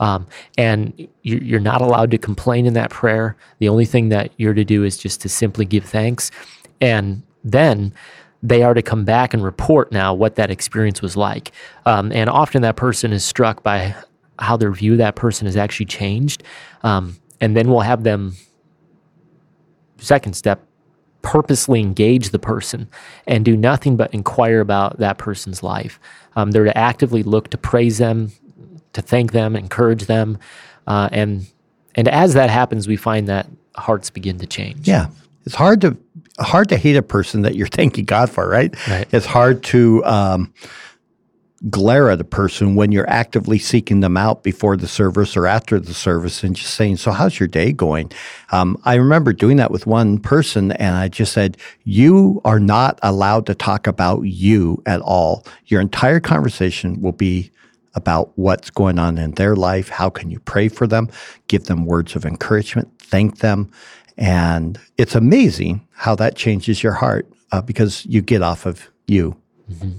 Um, 0.00 0.26
and 0.58 1.08
you're 1.22 1.60
not 1.60 1.80
allowed 1.80 2.10
to 2.10 2.18
complain 2.18 2.66
in 2.66 2.74
that 2.74 2.90
prayer. 2.90 3.36
The 3.58 3.68
only 3.68 3.84
thing 3.84 4.08
that 4.08 4.32
you're 4.36 4.54
to 4.54 4.64
do 4.64 4.82
is 4.82 4.98
just 4.98 5.20
to 5.22 5.28
simply 5.28 5.64
give 5.64 5.84
thanks. 5.84 6.30
And 6.80 7.22
then 7.44 7.94
they 8.44 8.62
are 8.62 8.74
to 8.74 8.82
come 8.82 9.06
back 9.06 9.32
and 9.32 9.42
report 9.42 9.90
now 9.90 10.12
what 10.12 10.34
that 10.34 10.50
experience 10.50 11.00
was 11.00 11.16
like. 11.16 11.50
Um, 11.86 12.12
and 12.12 12.28
often 12.28 12.60
that 12.60 12.76
person 12.76 13.10
is 13.10 13.24
struck 13.24 13.62
by 13.62 13.94
how 14.38 14.58
their 14.58 14.70
view 14.70 14.92
of 14.92 14.98
that 14.98 15.16
person 15.16 15.46
has 15.46 15.56
actually 15.56 15.86
changed. 15.86 16.42
Um, 16.82 17.16
and 17.40 17.56
then 17.56 17.70
we'll 17.70 17.80
have 17.80 18.04
them, 18.04 18.36
second 19.96 20.34
step, 20.34 20.60
purposely 21.22 21.80
engage 21.80 22.30
the 22.30 22.38
person 22.38 22.86
and 23.26 23.46
do 23.46 23.56
nothing 23.56 23.96
but 23.96 24.12
inquire 24.12 24.60
about 24.60 24.98
that 24.98 25.16
person's 25.16 25.62
life. 25.62 25.98
Um, 26.36 26.50
they're 26.50 26.64
to 26.64 26.76
actively 26.76 27.22
look 27.22 27.48
to 27.48 27.56
praise 27.56 27.96
them, 27.96 28.30
to 28.92 29.00
thank 29.00 29.32
them, 29.32 29.56
encourage 29.56 30.04
them. 30.04 30.36
Uh, 30.86 31.08
and, 31.12 31.46
and 31.94 32.08
as 32.08 32.34
that 32.34 32.50
happens, 32.50 32.86
we 32.86 32.96
find 32.96 33.26
that 33.28 33.48
hearts 33.74 34.10
begin 34.10 34.36
to 34.36 34.46
change. 34.46 34.86
Yeah. 34.86 35.06
It's 35.46 35.54
hard 35.54 35.80
to 35.80 35.96
hard 36.38 36.68
to 36.70 36.76
hate 36.76 36.96
a 36.96 37.02
person 37.02 37.42
that 37.42 37.54
you're 37.54 37.66
thanking 37.78 38.04
God 38.04 38.30
for, 38.30 38.48
right? 38.48 38.74
right. 38.88 39.06
It's 39.12 39.26
hard 39.26 39.62
to 39.64 40.04
um, 40.04 40.52
glare 41.70 42.10
at 42.10 42.20
a 42.20 42.24
person 42.24 42.74
when 42.74 42.92
you're 42.92 43.08
actively 43.08 43.58
seeking 43.58 44.00
them 44.00 44.16
out 44.16 44.42
before 44.42 44.76
the 44.76 44.86
service 44.86 45.36
or 45.36 45.46
after 45.46 45.78
the 45.80 45.94
service 45.94 46.42
and 46.42 46.56
just 46.56 46.74
saying, 46.74 46.96
So, 46.96 47.10
how's 47.10 47.38
your 47.38 47.48
day 47.48 47.72
going? 47.72 48.10
Um, 48.50 48.80
I 48.84 48.94
remember 48.94 49.32
doing 49.32 49.56
that 49.58 49.70
with 49.70 49.86
one 49.86 50.18
person, 50.18 50.72
and 50.72 50.96
I 50.96 51.08
just 51.08 51.32
said, 51.32 51.56
You 51.84 52.40
are 52.44 52.60
not 52.60 52.98
allowed 53.02 53.46
to 53.46 53.54
talk 53.54 53.86
about 53.86 54.22
you 54.22 54.82
at 54.86 55.00
all. 55.00 55.46
Your 55.66 55.80
entire 55.80 56.20
conversation 56.20 57.00
will 57.00 57.12
be 57.12 57.50
about 57.94 58.32
what's 58.36 58.70
going 58.70 58.98
on 58.98 59.18
in 59.18 59.32
their 59.32 59.54
life. 59.54 59.88
How 59.88 60.10
can 60.10 60.30
you 60.30 60.40
pray 60.40 60.68
for 60.68 60.86
them? 60.86 61.08
Give 61.46 61.64
them 61.64 61.86
words 61.86 62.16
of 62.16 62.26
encouragement, 62.26 62.90
thank 62.98 63.38
them, 63.38 63.70
and 64.16 64.78
it's 64.96 65.14
amazing 65.14 65.86
how 65.92 66.14
that 66.16 66.36
changes 66.36 66.82
your 66.82 66.92
heart 66.92 67.28
uh, 67.52 67.62
because 67.62 68.06
you 68.06 68.20
get 68.20 68.42
off 68.42 68.66
of 68.66 68.90
you. 69.06 69.36
Mm-hmm. 69.70 69.90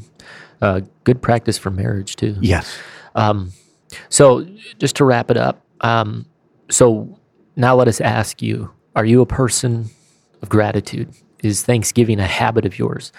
Uh, 0.62 0.81
good 1.03 1.22
practice 1.22 1.57
for 1.57 1.69
marriage, 1.69 2.15
too. 2.15 2.36
Yes. 2.39 2.77
Um, 3.15 3.51
so, 4.10 4.45
just 4.79 4.95
to 4.98 5.05
wrap 5.05 5.29
it 5.29 5.38
up, 5.38 5.62
um, 5.81 6.25
so 6.69 7.19
now 7.55 7.75
let 7.75 7.88
us 7.88 8.01
ask 8.01 8.41
you 8.41 8.72
are 8.95 9.05
you 9.05 9.22
a 9.22 9.25
person 9.25 9.89
of 10.41 10.50
gratitude? 10.50 11.13
Is 11.43 11.63
Thanksgiving 11.63 12.19
a 12.19 12.27
habit 12.27 12.65
of 12.65 12.79
yours? 12.79 13.12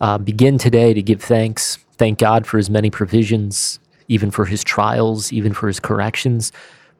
Uh, 0.00 0.18
begin 0.18 0.58
today 0.58 0.94
to 0.94 1.02
give 1.02 1.20
thanks. 1.20 1.78
Thank 1.98 2.18
God 2.18 2.46
for 2.46 2.58
his 2.58 2.70
many 2.70 2.90
provisions, 2.90 3.80
even 4.08 4.30
for 4.30 4.44
his 4.44 4.62
trials, 4.62 5.32
even 5.32 5.52
for 5.52 5.66
his 5.66 5.80
corrections. 5.80 6.52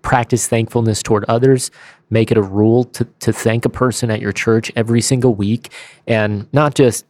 Practice 0.07 0.47
thankfulness 0.47 1.03
toward 1.03 1.25
others 1.25 1.73
make 2.11 2.31
it 2.31 2.39
a 2.39 2.43
rule 2.43 2.85
to, 2.85 3.05
to 3.19 3.33
thank 3.33 3.65
a 3.65 3.69
person 3.69 4.09
at 4.09 4.21
your 4.21 4.31
church 4.31 4.71
every 4.77 5.01
single 5.01 5.35
week 5.35 5.73
and 6.07 6.47
not 6.53 6.77
just, 6.77 7.05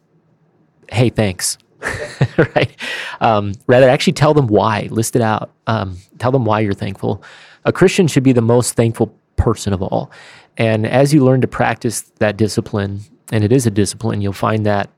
hey, 0.91 1.11
thanks, 1.11 1.59
right? 2.39 2.75
Um, 3.21 3.53
rather, 3.67 3.87
actually 3.87 4.15
tell 4.15 4.33
them 4.33 4.47
why, 4.47 4.89
list 4.91 5.15
it 5.15 5.21
out, 5.21 5.51
um, 5.67 5.99
tell 6.19 6.33
them 6.33 6.47
why 6.47 6.61
you're 6.61 6.73
thankful. 6.73 7.23
A 7.67 7.73
Christian 7.73 8.07
should 8.07 8.23
be 8.23 8.33
the 8.33 8.41
most 8.41 8.73
thankful 8.73 9.15
person 9.37 9.75
of 9.75 9.83
all. 9.83 10.11
And 10.57 10.87
as 10.87 11.13
you 11.13 11.23
learn 11.23 11.43
to 11.43 11.47
practice 11.47 12.01
that 12.19 12.39
discipline, 12.39 13.01
and 13.31 13.45
it 13.45 13.53
is 13.53 13.67
a 13.67 13.71
discipline, 13.71 14.23
you'll 14.23 14.33
find 14.33 14.65
that 14.65 14.89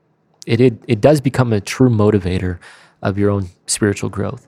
it, 0.47 0.61
it, 0.61 0.81
it 0.87 1.01
does 1.01 1.19
become 1.19 1.51
a 1.51 1.59
true 1.59 1.89
motivator 1.89 2.59
of 3.01 3.17
your 3.17 3.29
own 3.29 3.49
spiritual 3.67 4.09
growth. 4.09 4.47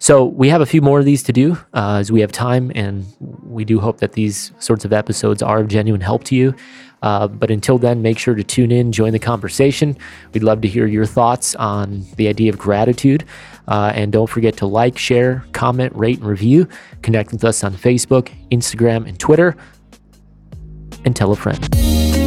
So 0.00 0.24
we 0.24 0.48
have 0.48 0.62
a 0.62 0.66
few 0.66 0.80
more 0.80 0.98
of 0.98 1.04
these 1.04 1.22
to 1.24 1.32
do 1.32 1.58
uh, 1.74 1.98
as 2.00 2.10
we 2.10 2.22
have 2.22 2.32
time, 2.32 2.72
and 2.74 3.04
we 3.20 3.66
do 3.66 3.78
hope 3.78 3.98
that 3.98 4.12
these 4.12 4.50
sorts 4.58 4.86
of 4.86 4.94
episodes 4.94 5.42
are 5.42 5.60
of 5.60 5.68
genuine 5.68 6.00
help 6.00 6.24
to 6.24 6.34
you. 6.34 6.54
Uh, 7.02 7.28
but 7.28 7.50
until 7.50 7.76
then, 7.76 8.00
make 8.00 8.18
sure 8.18 8.34
to 8.34 8.42
tune 8.42 8.72
in, 8.72 8.92
join 8.92 9.12
the 9.12 9.18
conversation. 9.18 9.96
We'd 10.32 10.42
love 10.42 10.62
to 10.62 10.68
hear 10.68 10.86
your 10.86 11.04
thoughts 11.04 11.54
on 11.56 12.04
the 12.16 12.28
idea 12.28 12.50
of 12.50 12.58
gratitude. 12.58 13.26
Uh, 13.68 13.92
and 13.94 14.10
don't 14.10 14.28
forget 14.28 14.56
to 14.58 14.66
like, 14.66 14.96
share, 14.96 15.44
comment, 15.52 15.94
rate, 15.94 16.18
and 16.18 16.26
review. 16.26 16.66
Connect 17.02 17.30
with 17.30 17.44
us 17.44 17.62
on 17.62 17.74
Facebook, 17.74 18.32
Instagram, 18.50 19.06
and 19.06 19.18
Twitter. 19.20 19.54
And 21.04 21.14
tell 21.14 21.30
a 21.30 21.36
friend. 21.36 22.19